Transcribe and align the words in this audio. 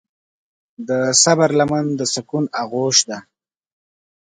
د 0.87 0.89
صبر 1.23 1.49
لمن 1.59 1.85
د 1.99 2.01
سکون 2.13 2.45
آغوش 2.61 2.97
ده. 3.09 3.17